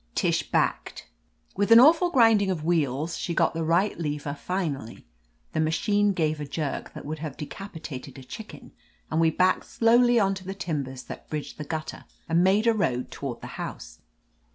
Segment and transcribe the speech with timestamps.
[0.15, 1.07] Tish backed.
[1.55, 5.05] With an awful grinding of wheels she got the right lever finally;
[5.53, 8.71] the ma chine gave a jerk that would have decapitated a chicken,
[9.11, 12.73] and we backed slowly on to the timbers that bridged the gutter and made a
[12.73, 13.99] road toward the house.